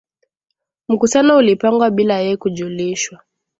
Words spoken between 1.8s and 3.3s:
bila yeye kujulishwa